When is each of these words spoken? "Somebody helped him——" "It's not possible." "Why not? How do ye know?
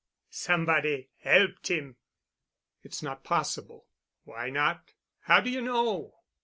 "Somebody 0.31 1.11
helped 1.19 1.67
him——" 1.69 1.95
"It's 2.81 3.03
not 3.03 3.23
possible." 3.23 3.85
"Why 4.23 4.49
not? 4.49 4.95
How 5.19 5.41
do 5.41 5.51
ye 5.51 5.61
know? 5.61 6.15